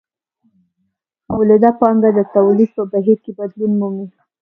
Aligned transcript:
مولده 1.31 1.69
پانګه 1.79 2.09
د 2.17 2.19
تولید 2.35 2.69
په 2.77 2.83
بهیر 2.91 3.17
کې 3.23 3.31
بدلون 3.39 3.71
مومي 3.79 4.07